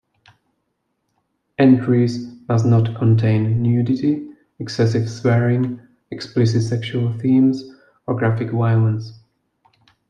[1.59, 7.71] Entries must not contain nudity, excessive swearing, explicit sexual themes
[8.07, 9.13] or graphic violence.